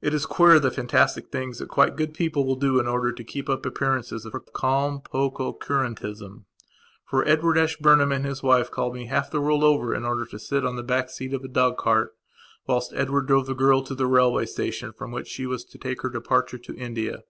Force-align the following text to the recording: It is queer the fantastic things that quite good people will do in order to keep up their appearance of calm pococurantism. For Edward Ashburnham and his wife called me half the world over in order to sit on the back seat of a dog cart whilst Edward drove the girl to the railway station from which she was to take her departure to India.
It 0.00 0.14
is 0.14 0.24
queer 0.24 0.58
the 0.58 0.70
fantastic 0.70 1.30
things 1.30 1.58
that 1.58 1.68
quite 1.68 1.96
good 1.96 2.14
people 2.14 2.46
will 2.46 2.56
do 2.56 2.80
in 2.80 2.88
order 2.88 3.12
to 3.12 3.22
keep 3.22 3.50
up 3.50 3.62
their 3.62 3.68
appearance 3.68 4.10
of 4.10 4.24
calm 4.54 5.02
pococurantism. 5.02 6.46
For 7.04 7.28
Edward 7.28 7.58
Ashburnham 7.58 8.10
and 8.10 8.24
his 8.24 8.42
wife 8.42 8.70
called 8.70 8.94
me 8.94 9.04
half 9.04 9.30
the 9.30 9.42
world 9.42 9.62
over 9.62 9.94
in 9.94 10.06
order 10.06 10.24
to 10.24 10.38
sit 10.38 10.64
on 10.64 10.76
the 10.76 10.82
back 10.82 11.10
seat 11.10 11.34
of 11.34 11.44
a 11.44 11.48
dog 11.48 11.76
cart 11.76 12.16
whilst 12.66 12.94
Edward 12.94 13.26
drove 13.26 13.44
the 13.44 13.52
girl 13.54 13.82
to 13.82 13.94
the 13.94 14.06
railway 14.06 14.46
station 14.46 14.94
from 14.94 15.10
which 15.12 15.28
she 15.28 15.44
was 15.44 15.62
to 15.66 15.76
take 15.76 16.00
her 16.00 16.08
departure 16.08 16.56
to 16.56 16.74
India. 16.74 17.24